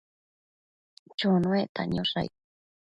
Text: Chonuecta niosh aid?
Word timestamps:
Chonuecta 1.17 1.81
niosh 1.85 2.13
aid? 2.21 2.31